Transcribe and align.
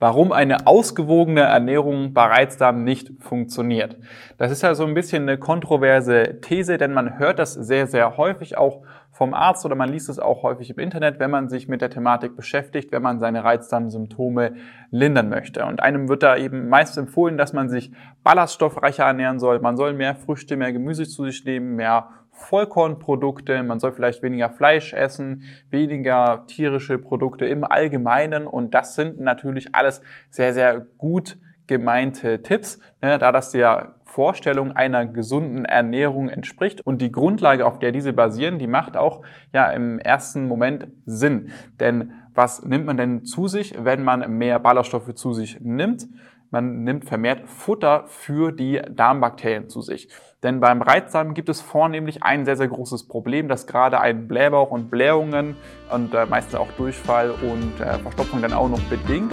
warum 0.00 0.32
eine 0.32 0.66
ausgewogene 0.66 1.42
Ernährung 1.42 2.14
bei 2.14 2.24
Reizdarm 2.24 2.82
nicht 2.82 3.12
funktioniert. 3.20 3.98
Das 4.38 4.50
ist 4.50 4.62
ja 4.62 4.74
so 4.74 4.84
ein 4.84 4.94
bisschen 4.94 5.22
eine 5.24 5.38
kontroverse 5.38 6.40
These, 6.40 6.78
denn 6.78 6.92
man 6.92 7.18
hört 7.18 7.38
das 7.38 7.52
sehr, 7.52 7.86
sehr 7.86 8.16
häufig 8.16 8.56
auch 8.56 8.82
vom 9.12 9.34
Arzt 9.34 9.66
oder 9.66 9.74
man 9.74 9.90
liest 9.90 10.08
es 10.08 10.18
auch 10.18 10.42
häufig 10.42 10.70
im 10.70 10.78
Internet, 10.78 11.18
wenn 11.18 11.30
man 11.30 11.50
sich 11.50 11.68
mit 11.68 11.82
der 11.82 11.90
Thematik 11.90 12.34
beschäftigt, 12.36 12.90
wenn 12.92 13.02
man 13.02 13.18
seine 13.18 13.44
Reizdarmsymptome 13.44 14.54
lindern 14.90 15.28
möchte. 15.28 15.66
Und 15.66 15.82
einem 15.82 16.08
wird 16.08 16.22
da 16.22 16.36
eben 16.36 16.70
meist 16.70 16.96
empfohlen, 16.96 17.36
dass 17.36 17.52
man 17.52 17.68
sich 17.68 17.92
ballaststoffreicher 18.24 19.04
ernähren 19.04 19.38
soll. 19.38 19.60
Man 19.60 19.76
soll 19.76 19.92
mehr 19.92 20.14
Früchte, 20.14 20.56
mehr 20.56 20.72
Gemüse 20.72 21.06
zu 21.06 21.26
sich 21.26 21.44
nehmen, 21.44 21.76
mehr 21.76 22.08
Vollkornprodukte, 22.40 23.62
man 23.62 23.80
soll 23.80 23.92
vielleicht 23.92 24.22
weniger 24.22 24.50
Fleisch 24.50 24.92
essen, 24.92 25.44
weniger 25.70 26.44
tierische 26.46 26.98
Produkte 26.98 27.46
im 27.46 27.64
Allgemeinen 27.64 28.46
und 28.46 28.74
das 28.74 28.94
sind 28.94 29.20
natürlich 29.20 29.74
alles 29.74 30.02
sehr, 30.30 30.52
sehr 30.52 30.80
gut 30.98 31.38
gemeinte 31.66 32.42
Tipps, 32.42 32.80
ne, 33.00 33.18
da 33.18 33.30
das 33.30 33.52
der 33.52 33.94
Vorstellung 34.04 34.72
einer 34.72 35.06
gesunden 35.06 35.64
Ernährung 35.64 36.28
entspricht 36.28 36.84
und 36.84 37.00
die 37.00 37.12
Grundlage, 37.12 37.64
auf 37.64 37.78
der 37.78 37.92
diese 37.92 38.12
basieren, 38.12 38.58
die 38.58 38.66
macht 38.66 38.96
auch 38.96 39.22
ja 39.52 39.70
im 39.70 40.00
ersten 40.00 40.48
Moment 40.48 40.88
Sinn. 41.06 41.52
Denn 41.78 42.12
was 42.34 42.64
nimmt 42.64 42.86
man 42.86 42.96
denn 42.96 43.24
zu 43.24 43.46
sich, 43.46 43.74
wenn 43.78 44.02
man 44.02 44.36
mehr 44.36 44.58
Ballaststoffe 44.58 45.14
zu 45.14 45.32
sich 45.32 45.60
nimmt? 45.60 46.08
Man 46.50 46.82
nimmt 46.82 47.04
vermehrt 47.04 47.48
Futter 47.48 48.04
für 48.08 48.50
die 48.50 48.82
Darmbakterien 48.90 49.68
zu 49.68 49.82
sich. 49.82 50.08
Denn 50.42 50.58
beim 50.60 50.82
Reizdarm 50.82 51.34
gibt 51.34 51.48
es 51.48 51.60
vornehmlich 51.60 52.22
ein 52.22 52.44
sehr, 52.44 52.56
sehr 52.56 52.68
großes 52.68 53.06
Problem, 53.06 53.46
das 53.46 53.66
gerade 53.66 54.00
ein 54.00 54.26
Blähbauch 54.26 54.70
und 54.70 54.90
Blähungen 54.90 55.56
und 55.92 56.14
äh, 56.14 56.26
meistens 56.26 56.56
auch 56.56 56.72
Durchfall 56.72 57.30
und 57.30 57.80
äh, 57.80 57.98
Verstopfung 57.98 58.42
dann 58.42 58.52
auch 58.52 58.68
noch 58.68 58.82
bedingt. 58.88 59.32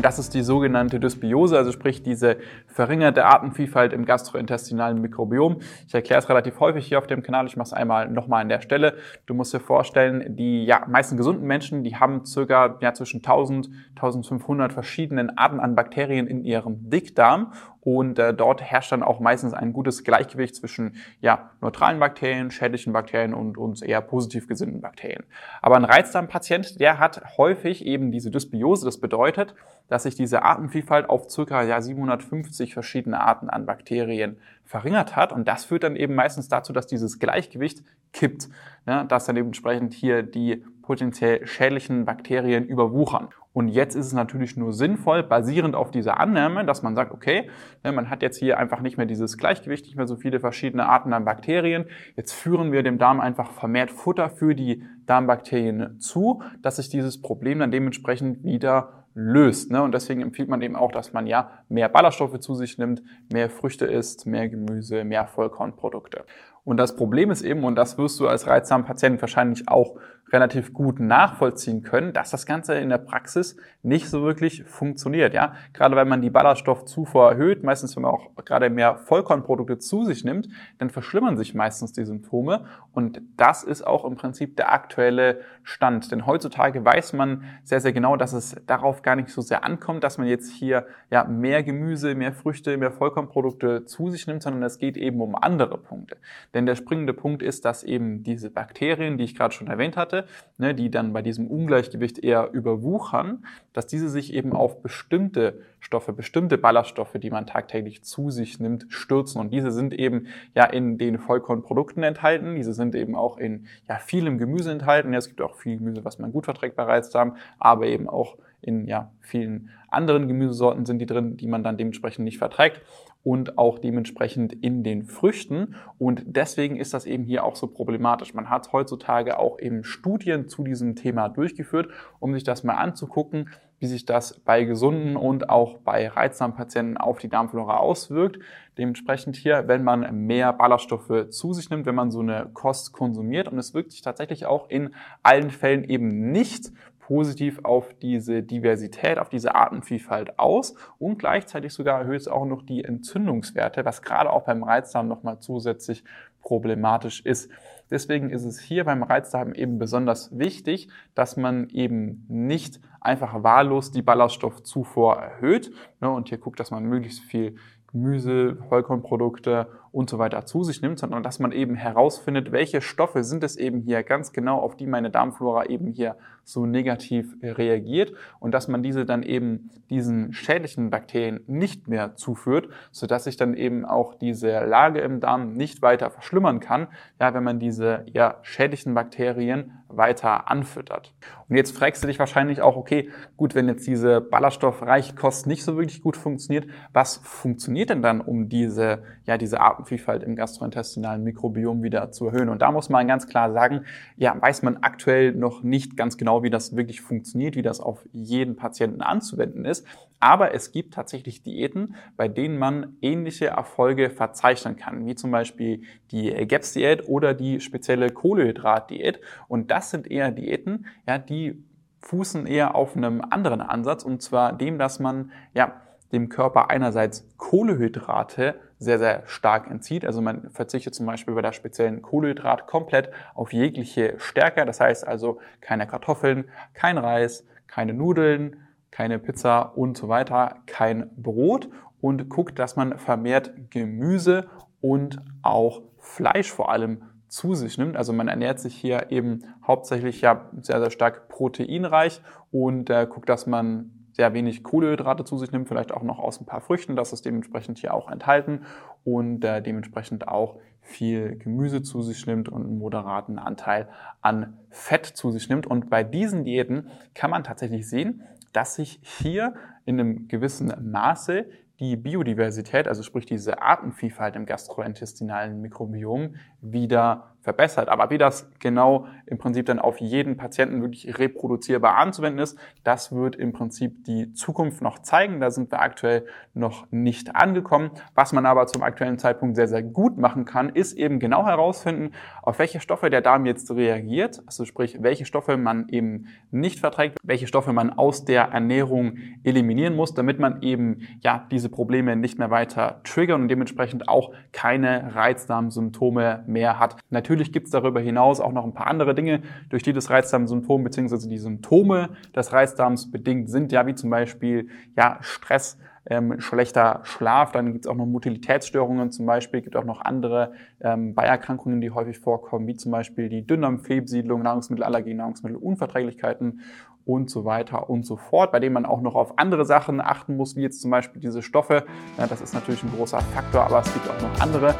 Und 0.00 0.06
das 0.06 0.18
ist 0.18 0.32
die 0.32 0.40
sogenannte 0.40 0.98
Dysbiose, 0.98 1.58
also 1.58 1.72
sprich 1.72 2.02
diese 2.02 2.38
verringerte 2.68 3.26
Artenvielfalt 3.26 3.92
im 3.92 4.06
gastrointestinalen 4.06 4.98
Mikrobiom. 4.98 5.58
Ich 5.86 5.92
erkläre 5.92 6.20
es 6.20 6.30
relativ 6.30 6.58
häufig 6.58 6.86
hier 6.86 6.96
auf 6.96 7.06
dem 7.06 7.22
Kanal. 7.22 7.44
Ich 7.44 7.58
mache 7.58 7.66
es 7.66 7.72
einmal 7.74 8.08
nochmal 8.08 8.40
an 8.40 8.48
der 8.48 8.62
Stelle. 8.62 8.94
Du 9.26 9.34
musst 9.34 9.52
dir 9.52 9.60
vorstellen, 9.60 10.36
die 10.36 10.64
ja, 10.64 10.86
meisten 10.88 11.18
gesunden 11.18 11.46
Menschen, 11.46 11.84
die 11.84 11.96
haben 11.96 12.24
circa 12.24 12.78
ja, 12.80 12.94
zwischen 12.94 13.18
1000, 13.18 13.68
1500 13.90 14.72
verschiedenen 14.72 15.36
Arten 15.36 15.60
an 15.60 15.74
Bakterien 15.74 16.26
in 16.28 16.46
ihrem 16.46 16.88
Dickdarm 16.88 17.52
und 17.82 18.18
äh, 18.18 18.34
dort 18.34 18.62
herrscht 18.62 18.92
dann 18.92 19.02
auch 19.02 19.20
meistens 19.20 19.54
ein 19.54 19.72
gutes 19.72 20.04
Gleichgewicht 20.04 20.54
zwischen 20.54 20.96
ja, 21.20 21.50
neutralen 21.60 21.98
Bakterien, 21.98 22.50
schädlichen 22.50 22.92
Bakterien 22.92 23.32
und 23.32 23.56
uns 23.56 23.80
eher 23.80 24.02
positiv 24.02 24.48
gesinnten 24.48 24.80
Bakterien. 24.80 25.24
Aber 25.62 25.76
ein 25.76 25.84
Reizdarmpatient, 25.84 26.78
der 26.78 26.98
hat 26.98 27.38
häufig 27.38 27.86
eben 27.86 28.12
diese 28.12 28.30
Dysbiose. 28.30 28.84
Das 28.84 28.98
bedeutet, 28.98 29.54
dass 29.88 30.02
sich 30.02 30.14
diese 30.14 30.42
Artenvielfalt 30.42 31.08
auf 31.08 31.30
circa 31.30 31.62
ja, 31.62 31.80
750 31.80 32.74
verschiedene 32.74 33.20
Arten 33.20 33.48
an 33.48 33.64
Bakterien 33.64 34.38
verringert 34.64 35.16
hat. 35.16 35.32
Und 35.32 35.48
das 35.48 35.64
führt 35.64 35.82
dann 35.82 35.96
eben 35.96 36.14
meistens 36.14 36.48
dazu, 36.48 36.72
dass 36.72 36.86
dieses 36.86 37.18
Gleichgewicht 37.18 37.82
kippt, 38.12 38.48
ne, 38.86 39.04
dass 39.08 39.26
dann 39.26 39.36
eben 39.36 39.48
entsprechend 39.48 39.94
hier 39.94 40.22
die 40.22 40.64
potenziell 40.82 41.46
schädlichen 41.46 42.04
Bakterien 42.04 42.64
überwuchern. 42.64 43.28
Und 43.52 43.68
jetzt 43.68 43.96
ist 43.96 44.06
es 44.06 44.12
natürlich 44.12 44.56
nur 44.56 44.72
sinnvoll, 44.72 45.24
basierend 45.24 45.74
auf 45.74 45.90
dieser 45.90 46.20
Annahme, 46.20 46.64
dass 46.64 46.82
man 46.82 46.94
sagt, 46.94 47.12
okay, 47.12 47.50
ne, 47.82 47.90
man 47.92 48.08
hat 48.08 48.22
jetzt 48.22 48.38
hier 48.38 48.58
einfach 48.58 48.80
nicht 48.80 48.96
mehr 48.96 49.06
dieses 49.06 49.38
Gleichgewicht, 49.38 49.86
nicht 49.86 49.96
mehr 49.96 50.06
so 50.06 50.16
viele 50.16 50.38
verschiedene 50.38 50.88
Arten 50.88 51.12
an 51.12 51.24
Bakterien. 51.24 51.86
Jetzt 52.16 52.32
führen 52.32 52.70
wir 52.70 52.82
dem 52.82 52.98
Darm 52.98 53.20
einfach 53.20 53.50
vermehrt 53.50 53.90
Futter 53.90 54.30
für 54.30 54.54
die 54.54 54.84
Darmbakterien 55.06 55.98
zu, 55.98 56.42
dass 56.62 56.76
sich 56.76 56.88
dieses 56.88 57.20
Problem 57.20 57.58
dann 57.58 57.72
dementsprechend 57.72 58.44
wieder 58.44 59.00
löst. 59.14 59.70
Ne? 59.72 59.82
Und 59.82 59.92
deswegen 59.92 60.20
empfiehlt 60.20 60.48
man 60.48 60.62
eben 60.62 60.76
auch, 60.76 60.92
dass 60.92 61.12
man 61.12 61.26
ja 61.26 61.50
mehr 61.68 61.88
Ballaststoffe 61.88 62.38
zu 62.38 62.54
sich 62.54 62.78
nimmt, 62.78 63.02
mehr 63.32 63.50
Früchte 63.50 63.86
isst, 63.86 64.26
mehr 64.26 64.48
Gemüse, 64.48 65.04
mehr 65.04 65.26
Vollkornprodukte. 65.26 66.24
Und 66.64 66.76
das 66.76 66.96
Problem 66.96 67.30
ist 67.30 67.42
eben, 67.42 67.64
und 67.64 67.74
das 67.76 67.98
wirst 67.98 68.20
du 68.20 68.28
als 68.28 68.46
Reizdarmpatient 68.46 69.20
wahrscheinlich 69.20 69.68
auch 69.68 69.96
relativ 70.32 70.72
gut 70.72 71.00
nachvollziehen 71.00 71.82
können, 71.82 72.12
dass 72.12 72.30
das 72.30 72.46
Ganze 72.46 72.74
in 72.74 72.88
der 72.88 72.98
Praxis 72.98 73.56
nicht 73.82 74.08
so 74.08 74.22
wirklich 74.22 74.64
funktioniert. 74.64 75.34
Ja, 75.34 75.54
gerade 75.72 75.96
wenn 75.96 76.08
man 76.08 76.22
die 76.22 76.30
Ballaststoffzufuhr 76.30 77.30
erhöht, 77.30 77.62
meistens 77.64 77.96
wenn 77.96 78.02
man 78.02 78.12
auch 78.12 78.34
gerade 78.44 78.70
mehr 78.70 78.96
Vollkornprodukte 78.98 79.78
zu 79.78 80.04
sich 80.04 80.24
nimmt, 80.24 80.48
dann 80.78 80.90
verschlimmern 80.90 81.36
sich 81.36 81.54
meistens 81.54 81.92
die 81.92 82.04
Symptome. 82.04 82.66
Und 82.92 83.20
das 83.36 83.64
ist 83.64 83.86
auch 83.86 84.04
im 84.04 84.16
Prinzip 84.16 84.56
der 84.56 84.72
aktuelle 84.72 85.40
Stand. 85.62 86.10
Denn 86.12 86.26
heutzutage 86.26 86.84
weiß 86.84 87.12
man 87.12 87.44
sehr, 87.64 87.80
sehr 87.80 87.92
genau, 87.92 88.16
dass 88.16 88.32
es 88.32 88.56
darauf 88.66 89.02
gar 89.02 89.16
nicht 89.16 89.30
so 89.30 89.40
sehr 89.40 89.64
ankommt, 89.64 90.04
dass 90.04 90.18
man 90.18 90.26
jetzt 90.26 90.52
hier 90.52 90.86
ja 91.10 91.24
mehr 91.24 91.62
Gemüse, 91.62 92.14
mehr 92.14 92.32
Früchte, 92.32 92.76
mehr 92.76 92.92
Vollkornprodukte 92.92 93.84
zu 93.84 94.10
sich 94.10 94.26
nimmt, 94.26 94.42
sondern 94.42 94.62
es 94.62 94.78
geht 94.78 94.96
eben 94.96 95.20
um 95.20 95.34
andere 95.34 95.78
Punkte. 95.78 96.16
Denn 96.54 96.66
der 96.66 96.74
springende 96.74 97.14
Punkt 97.14 97.42
ist, 97.42 97.64
dass 97.64 97.82
eben 97.82 98.22
diese 98.22 98.50
Bakterien, 98.50 99.18
die 99.18 99.24
ich 99.24 99.34
gerade 99.34 99.54
schon 99.54 99.68
erwähnt 99.68 99.96
hatte, 99.96 100.19
ne, 100.58 100.74
die 100.74 100.90
dann 100.90 101.12
bei 101.12 101.22
diesem 101.22 101.46
Ungleichgewicht 101.46 102.18
eher 102.18 102.50
überwuchern, 102.52 103.44
dass 103.72 103.86
diese 103.86 104.08
sich 104.08 104.34
eben 104.34 104.52
auf 104.52 104.82
bestimmte 104.82 105.60
Stoffe, 105.78 106.12
bestimmte 106.12 106.58
Ballaststoffe, 106.58 107.14
die 107.14 107.30
man 107.30 107.46
tagtäglich 107.46 108.04
zu 108.04 108.30
sich 108.30 108.60
nimmt, 108.60 108.86
stürzen. 108.88 109.40
Und 109.40 109.52
diese 109.52 109.70
sind 109.70 109.94
eben 109.94 110.26
ja 110.54 110.64
in 110.64 110.98
den 110.98 111.18
Vollkornprodukten 111.18 112.02
enthalten. 112.02 112.54
Diese 112.54 112.74
sind 112.74 112.94
eben 112.94 113.14
auch 113.14 113.38
in 113.38 113.66
ja, 113.88 113.96
vielem 113.96 114.38
Gemüse 114.38 114.70
enthalten. 114.70 115.12
Ja, 115.12 115.18
es 115.18 115.28
gibt 115.28 115.40
auch 115.40 115.56
viel 115.56 115.78
Gemüse, 115.78 116.04
was 116.04 116.18
man 116.18 116.32
gut 116.32 116.44
verträgt 116.44 116.76
bei 116.76 116.82
Reizdarm, 116.82 117.36
aber 117.58 117.86
eben 117.86 118.08
auch 118.08 118.36
in 118.62 118.86
ja, 118.86 119.12
vielen 119.20 119.70
anderen 119.88 120.28
Gemüsesorten 120.28 120.86
sind 120.86 120.98
die 120.98 121.06
drin, 121.06 121.36
die 121.36 121.48
man 121.48 121.64
dann 121.64 121.76
dementsprechend 121.76 122.24
nicht 122.24 122.38
verträgt 122.38 122.82
und 123.22 123.58
auch 123.58 123.78
dementsprechend 123.78 124.52
in 124.52 124.82
den 124.82 125.04
Früchten. 125.04 125.74
Und 125.98 126.22
deswegen 126.26 126.76
ist 126.76 126.94
das 126.94 127.06
eben 127.06 127.24
hier 127.24 127.44
auch 127.44 127.56
so 127.56 127.66
problematisch. 127.66 128.34
Man 128.34 128.48
hat 128.48 128.72
heutzutage 128.72 129.38
auch 129.38 129.58
eben 129.58 129.84
Studien 129.84 130.48
zu 130.48 130.64
diesem 130.64 130.96
Thema 130.96 131.28
durchgeführt, 131.28 131.88
um 132.18 132.32
sich 132.32 132.44
das 132.44 132.64
mal 132.64 132.74
anzugucken, 132.74 133.50
wie 133.78 133.86
sich 133.86 134.04
das 134.04 134.38
bei 134.40 134.64
gesunden 134.64 135.16
und 135.16 135.48
auch 135.48 135.78
bei 135.78 136.08
reizsamen 136.08 136.56
Patienten 136.56 136.98
auf 136.98 137.18
die 137.18 137.28
Darmflora 137.28 137.78
auswirkt. 137.78 138.38
Dementsprechend 138.76 139.36
hier, 139.36 139.68
wenn 139.68 139.82
man 139.82 140.26
mehr 140.26 140.52
Ballaststoffe 140.52 141.30
zu 141.30 141.52
sich 141.52 141.70
nimmt, 141.70 141.86
wenn 141.86 141.94
man 141.94 142.10
so 142.10 142.20
eine 142.20 142.50
Kost 142.52 142.92
konsumiert 142.92 143.48
und 143.48 143.58
es 143.58 143.74
wirkt 143.74 143.92
sich 143.92 144.02
tatsächlich 144.02 144.46
auch 144.46 144.68
in 144.68 144.94
allen 145.22 145.50
Fällen 145.50 145.84
eben 145.84 146.30
nicht 146.30 146.72
positiv 147.10 147.58
auf 147.64 147.92
diese 147.94 148.40
Diversität, 148.40 149.18
auf 149.18 149.28
diese 149.28 149.56
Artenvielfalt 149.56 150.38
aus 150.38 150.76
und 151.00 151.18
gleichzeitig 151.18 151.74
sogar 151.74 152.02
erhöht 152.02 152.20
es 152.20 152.28
auch 152.28 152.44
noch 152.44 152.62
die 152.62 152.84
Entzündungswerte, 152.84 153.84
was 153.84 154.02
gerade 154.02 154.30
auch 154.30 154.44
beim 154.44 154.62
Reizdarm 154.62 155.08
nochmal 155.08 155.40
zusätzlich 155.40 156.04
problematisch 156.40 157.26
ist. 157.26 157.50
Deswegen 157.90 158.30
ist 158.30 158.44
es 158.44 158.60
hier 158.60 158.84
beim 158.84 159.02
Reizdarm 159.02 159.54
eben 159.54 159.80
besonders 159.80 160.38
wichtig, 160.38 160.88
dass 161.16 161.36
man 161.36 161.68
eben 161.70 162.26
nicht 162.28 162.78
einfach 163.00 163.42
wahllos 163.42 163.90
die 163.90 164.02
Ballaststoffzufuhr 164.02 165.16
erhöht 165.16 165.72
ne, 166.00 166.10
und 166.10 166.28
hier 166.28 166.38
guckt, 166.38 166.60
dass 166.60 166.70
man 166.70 166.84
möglichst 166.84 167.24
viel 167.24 167.56
Gemüse, 167.90 168.56
Vollkornprodukte 168.68 169.66
und 169.92 170.08
so 170.08 170.18
weiter 170.18 170.44
zu 170.46 170.62
sich 170.62 170.82
nimmt, 170.82 170.98
sondern 170.98 171.22
dass 171.22 171.38
man 171.38 171.52
eben 171.52 171.74
herausfindet, 171.74 172.52
welche 172.52 172.80
Stoffe 172.80 173.24
sind 173.24 173.42
es 173.42 173.56
eben 173.56 173.80
hier 173.80 174.02
ganz 174.02 174.32
genau, 174.32 174.58
auf 174.58 174.76
die 174.76 174.86
meine 174.86 175.10
Darmflora 175.10 175.66
eben 175.66 175.88
hier 175.88 176.16
so 176.44 176.66
negativ 176.66 177.36
reagiert 177.42 178.12
und 178.38 178.52
dass 178.52 178.68
man 178.68 178.82
diese 178.82 179.04
dann 179.04 179.22
eben 179.22 179.70
diesen 179.88 180.32
schädlichen 180.32 180.90
Bakterien 180.90 181.40
nicht 181.46 181.88
mehr 181.88 182.16
zuführt, 182.16 182.68
sodass 182.90 183.24
sich 183.24 183.36
dann 183.36 183.54
eben 183.54 183.84
auch 183.84 184.14
diese 184.14 184.64
Lage 184.64 185.00
im 185.00 185.20
Darm 185.20 185.54
nicht 185.54 185.82
weiter 185.82 186.10
verschlimmern 186.10 186.60
kann, 186.60 186.88
ja, 187.20 187.34
wenn 187.34 187.44
man 187.44 187.58
diese 187.58 188.04
ja, 188.12 188.38
schädlichen 188.42 188.94
Bakterien 188.94 189.72
weiter 189.88 190.48
anfüttert. 190.50 191.14
Und 191.48 191.56
jetzt 191.56 191.76
fragst 191.76 192.02
du 192.02 192.06
dich 192.06 192.18
wahrscheinlich 192.18 192.62
auch, 192.62 192.76
okay, 192.76 193.10
gut, 193.36 193.54
wenn 193.54 193.68
jetzt 193.68 193.86
diese 193.86 194.20
ballaststoffreiche 194.20 195.14
Kost 195.14 195.46
nicht 195.46 195.64
so 195.64 195.76
wirklich 195.76 196.00
gut 196.00 196.16
funktioniert, 196.16 196.68
was 196.92 197.16
funktioniert 197.18 197.90
denn 197.90 198.02
dann, 198.02 198.20
um 198.20 198.48
diese, 198.48 199.02
ja, 199.24 199.36
diese 199.36 199.60
Artenvielfalt 199.80 200.22
im 200.22 200.36
gastrointestinalen 200.36 201.24
Mikrobiom 201.24 201.82
wieder 201.82 202.10
zu 202.12 202.26
erhöhen? 202.26 202.48
Und 202.48 202.62
da 202.62 202.70
muss 202.70 202.88
man 202.88 203.08
ganz 203.08 203.26
klar 203.26 203.52
sagen, 203.52 203.84
ja, 204.16 204.36
weiß 204.40 204.62
man 204.62 204.78
aktuell 204.78 205.32
noch 205.32 205.62
nicht 205.62 205.96
ganz 205.96 206.16
genau, 206.16 206.42
wie 206.42 206.50
das 206.50 206.76
wirklich 206.76 207.00
funktioniert, 207.00 207.56
wie 207.56 207.62
das 207.62 207.80
auf 207.80 208.06
jeden 208.12 208.56
Patienten 208.56 209.02
anzuwenden 209.02 209.64
ist. 209.64 209.86
Aber 210.20 210.54
es 210.54 210.70
gibt 210.70 210.94
tatsächlich 210.94 211.42
Diäten, 211.42 211.94
bei 212.16 212.28
denen 212.28 212.58
man 212.58 212.96
ähnliche 213.00 213.46
Erfolge 213.46 214.10
verzeichnen 214.10 214.76
kann, 214.76 215.06
wie 215.06 215.14
zum 215.14 215.30
Beispiel 215.30 215.82
die 216.10 216.30
GAPS-Diät 216.46 217.08
oder 217.08 217.32
die 217.32 217.60
spezielle 217.60 218.10
Kohlehydrat-Diät. 218.10 219.20
Und 219.48 219.70
das 219.70 219.90
sind 219.90 220.10
eher 220.10 220.30
Diäten, 220.30 220.86
ja, 221.06 221.18
die 221.18 221.64
fußen 222.02 222.46
eher 222.46 222.74
auf 222.74 222.96
einem 222.96 223.20
anderen 223.20 223.60
Ansatz, 223.60 224.04
und 224.04 224.22
zwar 224.22 224.52
dem, 224.54 224.78
dass 224.78 225.00
man 225.00 225.32
ja 225.54 225.80
dem 226.12 226.28
Körper 226.28 226.70
einerseits 226.70 227.28
Kohlehydrate 227.36 228.56
sehr, 228.80 228.98
sehr 228.98 229.22
stark 229.26 229.70
entzieht. 229.70 230.04
Also 230.04 230.20
man 230.22 230.50
verzichtet 230.50 230.94
zum 230.94 231.06
Beispiel 231.06 231.34
bei 231.34 231.42
der 231.42 231.52
speziellen 231.52 232.00
Kohlehydrat 232.02 232.66
komplett 232.66 233.10
auf 233.34 233.52
jegliche 233.52 234.14
Stärke. 234.18 234.64
Das 234.64 234.80
heißt 234.80 235.06
also 235.06 235.38
keine 235.60 235.86
Kartoffeln, 235.86 236.46
kein 236.72 236.96
Reis, 236.96 237.46
keine 237.66 237.92
Nudeln, 237.92 238.56
keine 238.90 239.18
Pizza 239.18 239.60
und 239.76 239.96
so 239.96 240.08
weiter, 240.08 240.56
kein 240.66 241.10
Brot 241.16 241.68
und 242.00 242.30
guckt, 242.30 242.58
dass 242.58 242.74
man 242.74 242.98
vermehrt 242.98 243.52
Gemüse 243.70 244.48
und 244.80 245.20
auch 245.42 245.82
Fleisch 245.98 246.50
vor 246.50 246.72
allem 246.72 247.02
zu 247.28 247.54
sich 247.54 247.76
nimmt. 247.76 247.96
Also 247.96 248.14
man 248.14 248.28
ernährt 248.28 248.58
sich 248.58 248.74
hier 248.74 249.10
eben 249.10 249.44
hauptsächlich 249.64 250.22
ja 250.22 250.48
sehr, 250.62 250.80
sehr 250.80 250.90
stark 250.90 251.28
proteinreich 251.28 252.22
und 252.50 252.88
äh, 252.88 253.06
guckt, 253.08 253.28
dass 253.28 253.46
man 253.46 253.99
sehr 254.20 254.34
wenig 254.34 254.62
Kohlenhydrate 254.62 255.24
zu 255.24 255.38
sich 255.38 255.50
nimmt, 255.50 255.66
vielleicht 255.66 255.92
auch 255.92 256.02
noch 256.02 256.18
aus 256.18 256.38
ein 256.42 256.44
paar 256.44 256.60
Früchten, 256.60 256.94
das 256.94 257.14
ist 257.14 257.24
dementsprechend 257.24 257.78
hier 257.78 257.94
auch 257.94 258.10
enthalten 258.10 258.66
und 259.02 259.42
äh, 259.42 259.62
dementsprechend 259.62 260.28
auch 260.28 260.58
viel 260.82 261.36
Gemüse 261.38 261.80
zu 261.80 262.02
sich 262.02 262.26
nimmt 262.26 262.50
und 262.50 262.66
einen 262.66 262.76
moderaten 262.76 263.38
Anteil 263.38 263.88
an 264.20 264.58
Fett 264.68 265.06
zu 265.06 265.30
sich 265.30 265.48
nimmt. 265.48 265.66
Und 265.66 265.88
bei 265.88 266.04
diesen 266.04 266.44
Diäten 266.44 266.88
kann 267.14 267.30
man 267.30 267.44
tatsächlich 267.44 267.88
sehen, 267.88 268.20
dass 268.52 268.74
sich 268.74 269.00
hier 269.02 269.54
in 269.86 269.98
einem 269.98 270.28
gewissen 270.28 270.70
Maße 270.82 271.46
die 271.78 271.96
Biodiversität, 271.96 272.88
also 272.88 273.02
sprich 273.02 273.24
diese 273.24 273.62
Artenvielfalt 273.62 274.36
im 274.36 274.44
gastrointestinalen 274.44 275.62
Mikrobiom, 275.62 276.34
wieder 276.60 277.36
verbessert. 277.42 277.88
Aber 277.88 278.10
wie 278.10 278.18
das 278.18 278.50
genau 278.58 279.06
im 279.26 279.38
Prinzip 279.38 279.66
dann 279.66 279.78
auf 279.78 279.98
jeden 279.98 280.36
Patienten 280.36 280.82
wirklich 280.82 281.18
reproduzierbar 281.18 281.96
anzuwenden 281.96 282.40
ist, 282.40 282.58
das 282.84 283.12
wird 283.12 283.36
im 283.36 283.52
Prinzip 283.52 284.04
die 284.04 284.32
Zukunft 284.32 284.82
noch 284.82 284.98
zeigen. 284.98 285.40
Da 285.40 285.50
sind 285.50 285.70
wir 285.70 285.80
aktuell 285.80 286.26
noch 286.54 286.86
nicht 286.90 287.34
angekommen. 287.36 287.90
Was 288.14 288.32
man 288.32 288.46
aber 288.46 288.66
zum 288.66 288.82
aktuellen 288.82 289.18
Zeitpunkt 289.18 289.56
sehr, 289.56 289.68
sehr 289.68 289.82
gut 289.82 290.18
machen 290.18 290.44
kann, 290.44 290.68
ist 290.68 290.92
eben 290.92 291.18
genau 291.18 291.46
herausfinden, 291.46 292.12
auf 292.42 292.58
welche 292.58 292.80
Stoffe 292.80 293.10
der 293.10 293.20
Darm 293.20 293.46
jetzt 293.46 293.70
reagiert. 293.70 294.42
Also 294.46 294.64
sprich, 294.64 294.98
welche 295.00 295.24
Stoffe 295.24 295.56
man 295.56 295.88
eben 295.88 296.26
nicht 296.50 296.80
verträgt, 296.80 297.18
welche 297.22 297.46
Stoffe 297.46 297.72
man 297.72 297.90
aus 297.90 298.24
der 298.24 298.42
Ernährung 298.44 299.16
eliminieren 299.44 299.96
muss, 299.96 300.14
damit 300.14 300.38
man 300.38 300.62
eben 300.62 301.06
ja 301.20 301.46
diese 301.50 301.68
Probleme 301.68 302.16
nicht 302.16 302.38
mehr 302.38 302.50
weiter 302.50 303.00
triggern 303.04 303.42
und 303.42 303.48
dementsprechend 303.48 304.08
auch 304.08 304.32
keine 304.52 305.14
Reizdarmsymptome 305.14 306.44
mehr 306.46 306.78
hat. 306.78 306.96
Natürlich 307.10 307.29
gibt 307.52 307.66
es 307.66 307.72
darüber 307.72 308.00
hinaus 308.00 308.40
auch 308.40 308.52
noch 308.52 308.64
ein 308.64 308.74
paar 308.74 308.86
andere 308.86 309.14
Dinge, 309.14 309.42
durch 309.68 309.82
die 309.82 309.92
das 309.92 310.10
Reizdarmsymptom 310.10 310.84
bzw. 310.84 311.28
die 311.28 311.38
Symptome 311.38 312.10
des 312.34 312.52
Reizdarms 312.52 313.10
bedingt 313.10 313.50
sind, 313.50 313.72
ja, 313.72 313.86
wie 313.86 313.94
zum 313.94 314.10
Beispiel 314.10 314.68
ja, 314.96 315.18
Stress, 315.20 315.78
ähm, 316.06 316.40
schlechter 316.40 317.00
Schlaf, 317.04 317.52
dann 317.52 317.72
gibt 317.72 317.84
es 317.84 317.90
auch 317.90 317.94
noch 317.94 318.06
Motilitätsstörungen 318.06 319.10
zum 319.10 319.26
Beispiel, 319.26 319.60
gibt 319.60 319.76
auch 319.76 319.84
noch 319.84 320.00
andere 320.00 320.52
ähm, 320.80 321.14
Beierkrankungen, 321.14 321.80
die 321.80 321.90
häufig 321.90 322.18
vorkommen, 322.18 322.66
wie 322.66 322.76
zum 322.76 322.90
Beispiel 322.90 323.28
die 323.28 323.46
Dünndarmfehlbesiedlung, 323.46 324.42
Nahrungsmittelallergie, 324.42 325.14
Nahrungsmittelunverträglichkeiten 325.14 326.60
und 327.04 327.30
so 327.30 327.44
weiter 327.44 327.90
und 327.90 328.04
so 328.04 328.16
fort, 328.16 328.52
bei 328.52 328.60
denen 328.60 328.74
man 328.74 328.86
auch 328.86 329.00
noch 329.00 329.14
auf 329.14 329.38
andere 329.38 329.64
Sachen 329.64 330.00
achten 330.00 330.36
muss, 330.36 330.56
wie 330.56 330.62
jetzt 330.62 330.80
zum 330.80 330.90
Beispiel 330.90 331.20
diese 331.20 331.42
Stoffe. 331.42 331.84
Ja, 332.18 332.26
das 332.26 332.40
ist 332.40 332.54
natürlich 332.54 332.82
ein 332.82 332.92
großer 332.96 333.20
Faktor, 333.20 333.62
aber 333.62 333.80
es 333.80 333.92
gibt 333.92 334.08
auch 334.08 334.20
noch 334.22 334.40
andere. 334.40 334.74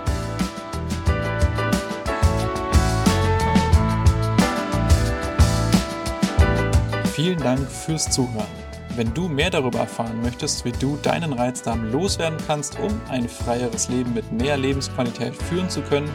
Vielen 7.22 7.38
Dank 7.38 7.70
fürs 7.70 8.10
Zuhören. 8.10 8.48
Wenn 8.96 9.12
du 9.12 9.28
mehr 9.28 9.50
darüber 9.50 9.80
erfahren 9.80 10.22
möchtest, 10.22 10.64
wie 10.64 10.72
du 10.72 10.96
deinen 11.02 11.34
Reizdarm 11.34 11.92
loswerden 11.92 12.38
kannst, 12.46 12.80
um 12.80 12.98
ein 13.10 13.28
freieres 13.28 13.90
Leben 13.90 14.14
mit 14.14 14.32
mehr 14.32 14.56
Lebensqualität 14.56 15.36
führen 15.36 15.68
zu 15.68 15.82
können, 15.82 16.08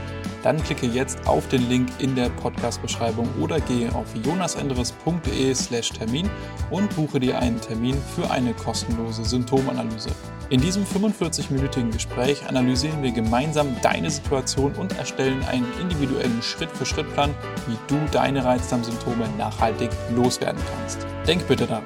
dann 0.46 0.64
klicke 0.64 0.86
jetzt 0.86 1.28
auf 1.28 1.48
den 1.48 1.68
Link 1.70 1.90
in 1.98 2.16
der 2.16 2.30
Podcast-Beschreibung 2.30 3.28
oder 3.42 3.60
gehe 3.60 3.94
auf 3.96 4.06
jonasenderes.de/slash 4.24 5.90
Termin 5.90 6.30
und 6.70 6.96
buche 6.96 7.20
dir 7.20 7.40
einen 7.40 7.60
Termin 7.60 7.98
für 8.16 8.30
eine 8.30 8.54
kostenlose 8.54 9.26
Symptomanalyse. 9.26 10.10
In 10.52 10.62
diesem 10.62 10.86
45-minütigen 10.86 11.92
Gespräch 11.92 12.48
analysieren 12.48 13.02
wir 13.02 13.12
gemeinsam 13.12 13.76
deine 13.82 14.12
Situation 14.12 14.74
und 14.74 14.96
erstellen 15.00 15.44
einen 15.46 15.66
individuellen 15.82 16.44
Schritt-für-Schritt-Plan, 16.44 17.34
wie 17.66 17.78
du 17.88 17.98
deine 18.12 18.46
Reizdarmsymptome 18.46 19.28
nachhaltig 19.40 19.90
loswerden 20.16 20.62
kannst. 20.72 21.08
Denk 21.26 21.48
bitte 21.48 21.66
daran. 21.66 21.86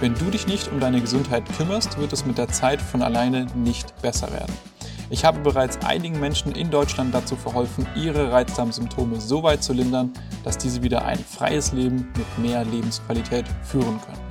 Wenn 0.00 0.14
du 0.14 0.24
dich 0.24 0.48
nicht 0.48 0.66
um 0.72 0.80
deine 0.80 1.00
Gesundheit 1.00 1.44
kümmerst, 1.56 1.96
wird 1.98 2.12
es 2.12 2.26
mit 2.26 2.36
der 2.36 2.48
Zeit 2.48 2.82
von 2.82 3.02
alleine 3.02 3.46
nicht 3.54 3.94
besser 4.02 4.32
werden. 4.32 4.52
Ich 5.10 5.24
habe 5.24 5.40
bereits 5.40 5.78
einigen 5.84 6.20
Menschen 6.20 6.52
in 6.52 6.70
Deutschland 6.70 7.12
dazu 7.14 7.36
verholfen, 7.36 7.86
ihre 7.94 8.32
Reizdarmsymptome 8.32 9.20
so 9.20 9.42
weit 9.42 9.62
zu 9.62 9.72
lindern, 9.72 10.12
dass 10.44 10.58
diese 10.58 10.82
wieder 10.82 11.04
ein 11.04 11.18
freies 11.18 11.72
Leben 11.72 12.08
mit 12.16 12.38
mehr 12.38 12.64
Lebensqualität 12.64 13.46
führen 13.62 14.00
können. 14.00 14.22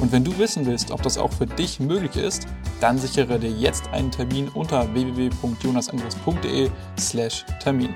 Und 0.00 0.12
wenn 0.12 0.24
du 0.24 0.38
wissen 0.38 0.64
willst, 0.66 0.92
ob 0.92 1.02
das 1.02 1.18
auch 1.18 1.32
für 1.32 1.46
dich 1.46 1.80
möglich 1.80 2.16
ist, 2.16 2.46
dann 2.80 2.96
sichere 2.98 3.38
dir 3.38 3.50
jetzt 3.50 3.88
einen 3.88 4.10
Termin 4.10 4.48
unter 4.48 4.94
www.jonasandres.de/termin. 4.94 7.94